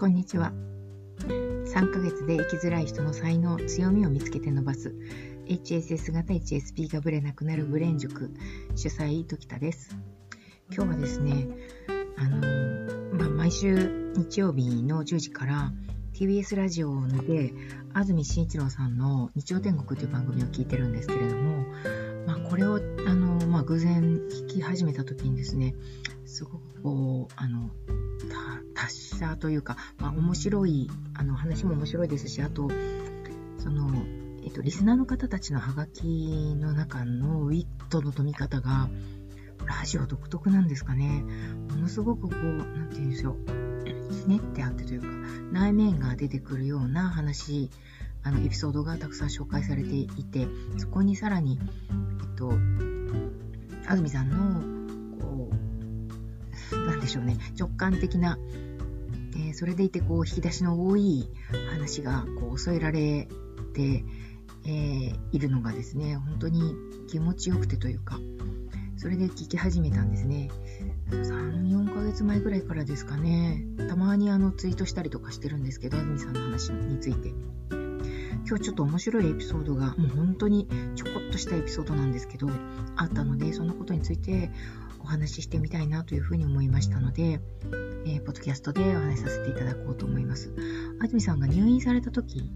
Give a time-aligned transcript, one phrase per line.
[0.00, 0.50] こんにちは。
[1.28, 4.94] 3ヶ月で生きづらい人の才能、強みを見つけて伸ばす
[5.46, 8.30] HSS 型 HSP がぶれなくなるブレン塾
[8.76, 9.94] 主催時田です。
[10.72, 11.48] 今日はですね、
[12.16, 12.38] あの、
[13.12, 15.70] まあ、毎週日曜日の10時から
[16.14, 17.52] TBS ラジオで
[17.92, 21.66] 安住紳一郎さんの日曜天国という番組を聞いてるんですけれども、
[22.26, 22.76] まあ、これを
[23.06, 25.74] あの、まあ、偶然聞き始めた時にですね
[26.30, 27.70] すごくこうあの
[28.74, 32.70] 達者というか、まあ、面白いあの話も面白いですしあと
[33.58, 33.90] その、
[34.44, 38.88] えっと、リスナーの方たちのハガキの中のウィットの飛み方が
[39.66, 41.24] ラジオ独特なんですかね。
[41.68, 45.08] ものすごくこう何て言うんでしょうひねってあってというか
[45.52, 47.70] 内面が出てくるような話
[48.22, 50.46] あのエピソードがたくさん紹介されていて
[50.78, 51.58] そこにさらに、
[52.20, 52.52] えっと、
[53.88, 54.79] 安住さんの
[56.76, 57.36] うなんでしょうね。
[57.58, 58.38] 直感的な、
[59.34, 61.28] えー、それでいてこう引き出しの多い
[61.70, 63.28] 話がこう添えられ
[63.74, 64.04] て、
[64.64, 66.74] えー、いるのがですね本当に
[67.08, 68.18] 気持ちよくてというか
[68.96, 70.50] それで聞き始めたんですね。
[71.10, 77.32] 34ヶ月前ぐらいからですかねたまにあのツイートしたりとかしてるんですけど安住さんの話について。
[78.48, 82.48] 今日ちょっと面白いエピソードが、もう本当にちょこっとしたエピソードなんですけど、
[82.96, 84.50] あったので、そのことについて
[85.02, 87.40] お話ししてみたいなというふうに思いましたので、
[88.06, 90.52] えー、ポッドキャストでお話しさせていただこうと思います。
[91.00, 92.52] 安住さんが入院された時、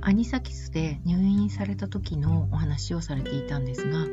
[0.00, 4.06] アニサキスで入院された時のお話をされていたんですが、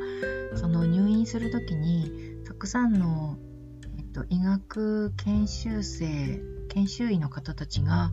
[0.56, 3.38] その入院する時に、たくさんの、
[3.98, 8.10] えっと、医学研修生研修医の方たちが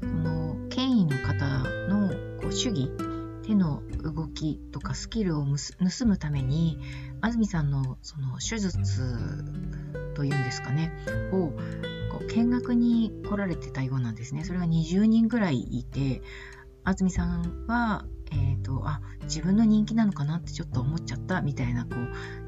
[0.00, 1.46] この権威の方
[1.88, 2.08] の
[2.40, 2.90] こう主義
[3.42, 6.78] 手の動きとかスキルを盗むために
[7.20, 8.78] 安住さんのその手術
[10.14, 10.92] というんですかね
[11.32, 11.52] を
[12.34, 16.22] 見学に来られてたようなんですねそれが20人ぐらいいて
[16.84, 18.04] 安住さんは
[18.34, 21.90] えーと、あ自分の人気なのかなってちょっと思っちゃったみたいなこ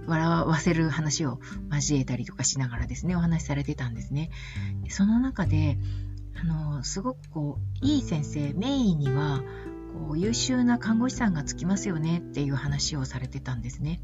[0.06, 1.40] う笑わせる話を
[1.70, 4.30] 交えたりとかしながらですねお話しされてたんですね。
[4.88, 5.78] その中で
[6.40, 9.42] あのすごくこういい先生メインには
[10.16, 14.00] 優秀な看護師さんがつきますよねっていう話をされてたんですね。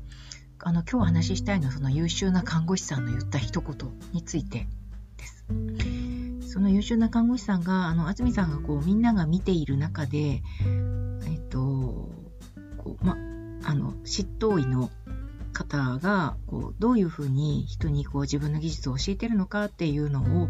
[0.62, 3.76] あの今日お話ししたいのはその優秀な看護師さんの言った一言
[4.12, 4.66] について
[5.16, 5.44] です。
[6.52, 10.42] その優秀な看護師さんがあの安住さんがこうみんなが見ている中で
[11.26, 11.58] えっと、
[12.78, 13.16] こう、ま、
[13.64, 14.90] あの、執刀医の
[15.52, 20.48] 方が、こう、どういうふうに人にこう自分の技術を教えてるのかっていうのを、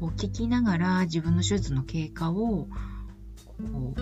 [0.00, 4.00] こう、聞きながら自分の手術の経過を、こう、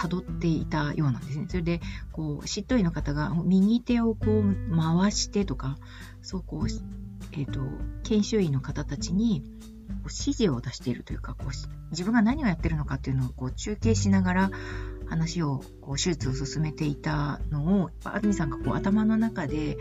[0.00, 1.46] 辿っていたようなんですね。
[1.48, 1.80] それで、
[2.12, 5.76] こう、執刀医の方が右手をこう回してとか、
[6.22, 6.68] そうこう、
[7.32, 7.60] えっ、ー、と、
[8.04, 9.44] 研修医の方たちに、
[10.04, 11.50] 指示を出しているというか、こう
[11.90, 14.50] 自分が何をやってるのかっていうのをこう中継しながら
[15.06, 19.76] 話を、こう手術を進めていたのを、安住さんがこう頭の中で、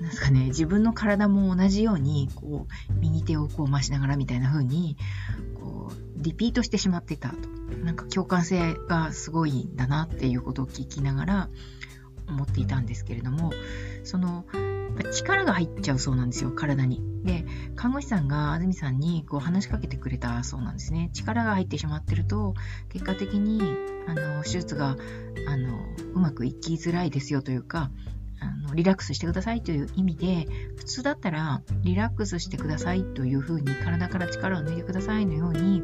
[0.00, 4.96] なんですかね、自分の体も同じように、こう、右手をこう回しながらみたいな風に、
[5.54, 7.57] こう、リピートしてしまってたと。
[7.84, 11.48] なんか共感性がすごいんだなっていうことを聞きながら
[12.28, 13.52] 思っていたんですけれども、
[14.04, 14.44] その、
[15.12, 17.02] 力が入っちゃうそうなんですよ、体に。
[17.24, 17.44] で、
[17.76, 21.10] 看護師さんが安住さんにこう話しかけてくれたそうなんですね。
[21.12, 22.54] 力が入ってしまってると、
[22.88, 23.62] 結果的に、
[24.06, 24.96] あの、手術が、
[25.46, 25.78] あの、
[26.14, 27.90] うまくいきづらいですよというか、
[28.40, 30.46] あのリラックスしてくださいという意味で、
[30.76, 35.82] 普通だったら、リラックスしてくださいというふうに、体から力を抜いてくださいのように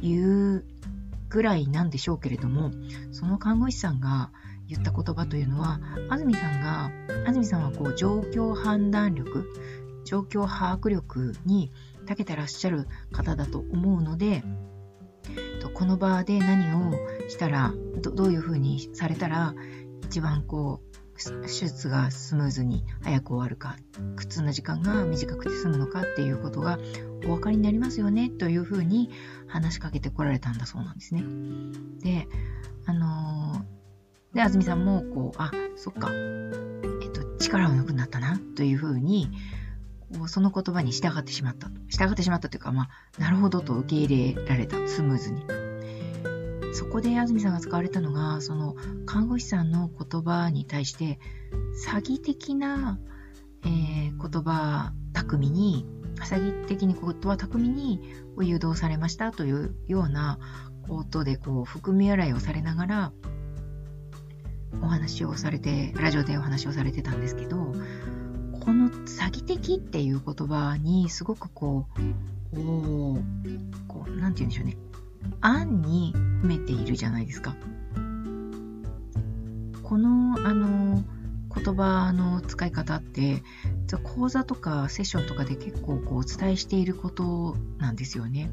[0.00, 0.64] 言う
[1.28, 2.70] ぐらいなんでしょうけれども、
[3.12, 4.30] その看護師さんが、
[4.68, 6.90] 言った言葉というのは安住さんが
[7.26, 9.46] 安住さんはこう状況判断力
[10.04, 11.70] 状況把握力に
[12.06, 14.42] 長けてらっしゃる方だと思うので
[15.72, 16.92] この場で何を
[17.28, 19.54] したらどういうふうにされたら
[20.04, 23.76] 一番こう手術がスムーズに早く終わるか
[24.16, 26.78] 苦痛な時間が短くて済むのかっていうことが
[27.24, 29.10] お分かりになりますよねというふうに
[29.46, 31.22] 話しかけてこられたんだそうなんですね。
[32.02, 32.28] で
[32.86, 33.74] あのー
[34.34, 39.30] で、安住さんも、こう、あ、そっか、えっと、力を抜くんだったな、というふうに
[40.18, 41.70] こう、その言葉に従ってしまった。
[41.88, 42.88] 従ってしまったというか、ま
[43.18, 45.63] あ、なるほどと受け入れられた、スムーズに。
[46.74, 48.74] そこで安住さんが使われたのが、その
[49.06, 51.20] 看護師さんの言葉に対して、
[51.86, 52.98] 詐欺的な、
[53.64, 55.86] えー、言葉巧みに、
[56.16, 58.00] 詐欺的に言葉巧みに
[58.40, 60.40] 誘導されましたというような
[60.88, 63.12] ことで、こう、含み洗いをされながら、
[64.82, 67.72] お話をされて、ラジオでお話をされてたんですけど、
[68.60, 74.76] この詐欺的っていう言葉にすごくこう、こう、こう、なんて言うんでしょうね。
[75.40, 76.12] 案に
[76.42, 77.56] 褒めているじゃないですか。
[79.82, 81.04] この、あの、
[81.54, 83.42] 言葉の使い方って、
[84.02, 88.52] 講座とかセッションとかで結構こうお伝えしていることなんですよね。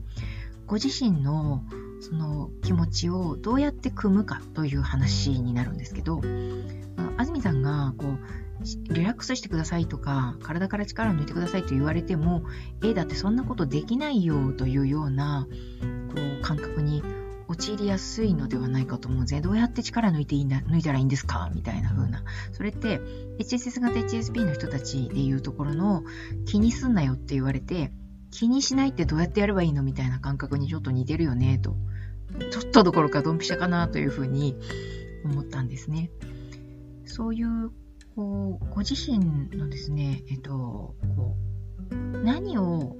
[0.67, 1.63] ご自身の
[1.99, 6.21] その気持ちをどうやって組むかという話になるんですけど、
[7.17, 12.43] 安住さんがこうリラックスしてくださいとか体から力を抜いてくださいと言われても
[12.83, 15.47] えだってそんなことできないよというような
[16.55, 17.01] 感覚に
[17.47, 19.41] 陥りやすいのではないかと思うんですね。
[19.41, 21.49] どうやって力抜いていいんだ、抜いたらいいんですか？
[21.53, 22.23] みたいな風な。
[22.51, 22.99] それって、
[23.39, 26.03] HSS 型 HSP の人たちでいうところの
[26.45, 27.91] 気にすんなよって言われて、
[28.31, 29.83] 気にしないってどうやってやればいいの？
[29.83, 31.75] みたいな感覚にちょっと似てるよね、と。
[32.51, 34.55] ちょっとどころかドンピシャかなというふうに
[35.25, 36.09] 思ったんですね。
[37.05, 37.71] そういう、
[38.15, 39.19] こう、ご自身
[39.57, 41.35] のですね、えっと、こ
[41.91, 42.95] う、何を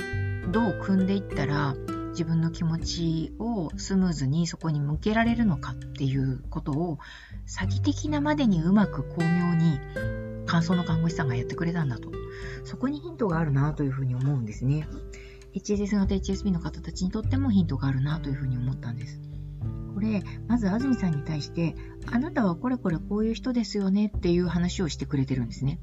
[0.52, 1.76] どう組んでいったら、
[2.12, 7.00] 自分の気持ちをスムーズにそこに向けられるのかっていうことを
[7.48, 9.80] 詐欺的なまでにうまく巧妙に
[10.46, 12.12] 感想の看護師さんがやってくれたんだと。
[12.64, 14.88] そこにヒントがあるなというふうに思うんですね。
[15.56, 19.20] HSS 型 HSP の方たちにとってもヒントがあるなというふうに思ったんです。
[19.94, 21.76] これ、まず安住さんに対して、
[22.08, 25.80] あなたはこれこれこういう人ですよねっていう話をしてくれてるんですね。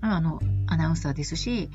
[0.00, 1.70] あの、アナウンサーですし、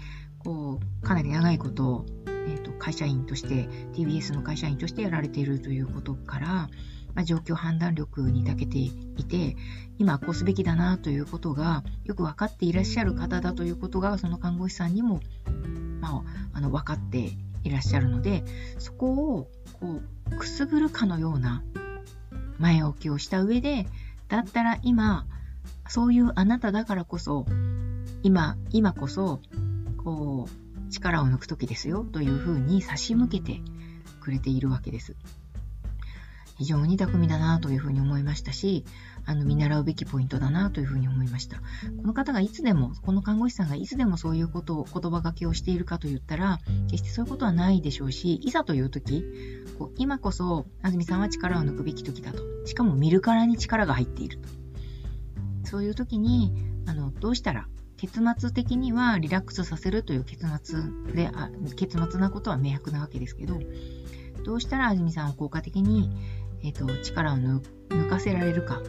[0.46, 2.06] こう、かなり長いこと
[2.48, 6.48] えーと、会社員として TBS の会社員としてやられているということから、
[7.14, 8.92] まあ、状況判断力に長けてい
[9.28, 9.56] て
[9.98, 15.22] 今こうすべきだなということがよく分かっていらっしゃる方だということがその看護師さんにも、
[16.02, 17.32] まあ、あの分かって
[17.64, 18.44] いらっしゃるので
[18.78, 19.48] そこを
[19.80, 20.02] こ
[20.32, 21.64] うくすぐるかのような
[22.60, 23.88] 前置きをした上で
[24.28, 25.26] だったら今
[25.88, 27.46] そういうあなただからこそ
[28.24, 29.42] 今今こそ
[30.06, 33.60] こう力を抜く時ですよというふうに差し向けて
[34.22, 35.16] くれているわけです。
[36.58, 38.86] 非常に巧みだなというふうに思いましたし、
[39.26, 41.58] あの、見習うべきポイントだなというふうに思いました。
[41.58, 41.64] こ
[42.04, 46.60] の方がいつでも、この看護師さんがいつでもそういうことを、言葉がけをしているかと言ったら、
[46.90, 49.26] 決してそういうことはないでしょうし、いざという時、
[49.78, 52.42] こう今こそ、安住さんは力を抜くべき時だと。
[52.66, 54.48] しかも見るからに力が入っていると。
[55.66, 56.54] そういう時に、
[56.86, 60.80] あの、どうしたら結末的にはリラックスさせるという結末
[61.14, 63.60] であ、結末なことは明白なわけですけど、
[64.44, 66.10] どうしたら安住さんを効果的に、
[66.62, 68.82] えっ、ー、と、力を抜かせられるか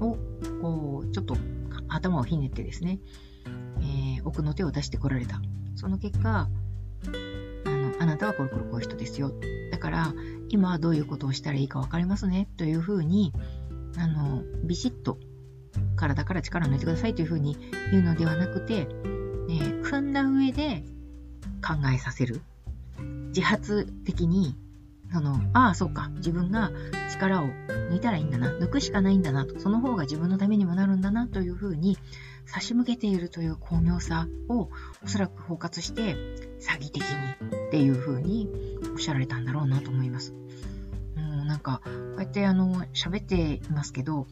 [0.00, 0.16] を、
[0.62, 1.36] こう、ちょっと
[1.88, 2.98] 頭をひねってですね、
[3.80, 5.40] えー、奥の手を出してこられた。
[5.76, 6.48] その結果、
[7.66, 9.32] あの、あなたはこれこれこういう人ですよ。
[9.70, 10.14] だから、
[10.48, 12.48] 今はどういうことをしたらいいか分かりますね。
[12.56, 13.32] というふうに、
[13.98, 15.18] あの、ビシッと
[16.04, 17.56] 体から力を抜いてくださいというふうに
[17.90, 18.84] 言うのではなくて、
[19.48, 20.84] ね、組んだ上で
[21.66, 22.42] 考えさせる。
[23.28, 24.54] 自発的に、
[25.12, 26.70] その、ああ、そうか、自分が
[27.10, 31.96] 力を抜いたらいいんだな、抜くしかないんだなと、その方が自分のためにもなるんだなというふうに
[32.44, 34.68] 差し向けているという巧妙さを
[35.02, 36.14] おそらく包括して
[36.60, 38.48] 詐欺的にっていうふうに
[38.92, 40.34] おっしゃられたんだろうなと思います。
[41.44, 44.26] なんか、こうやってあの、喋っていますけど、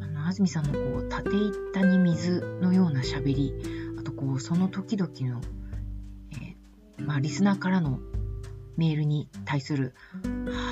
[0.00, 1.30] あの、安住さんのこう、縦
[1.72, 3.52] 板に水のような喋り、
[3.98, 5.40] あとこう、その時々の、
[6.32, 7.98] えー、まあ、リスナーからの
[8.76, 9.94] メールに対する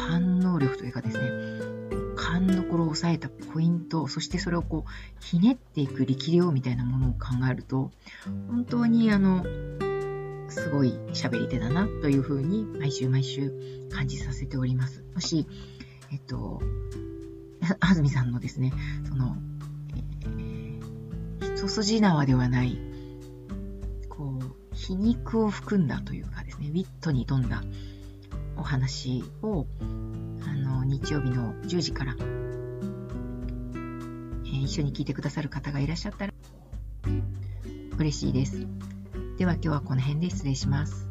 [0.08, 1.72] 反応力というかですね、
[2.16, 7.90] 勘どころを押さえたポイント、そしてそれをこう、ひねっていく力量みたいなものを考えると、
[8.48, 9.44] 本当にあの、
[10.48, 15.02] すごい喋り手だなというふうに毎週毎週感じさせております。
[15.14, 15.46] もし、
[16.12, 16.60] えっと、
[17.80, 18.72] 安住さんのですね、
[19.08, 19.36] その、
[20.36, 22.78] えー、一筋縄ではない、
[24.10, 27.62] こう、皮肉を含んだというかですね、ウィットに富んだ
[28.58, 29.66] お話を、
[30.46, 36.34] あの、日曜日の10時から、えー、一緒に聞いてくださる方がいらっしゃったら、
[37.98, 38.66] 嬉しいです。
[39.38, 41.08] では今日はこの辺で失礼します。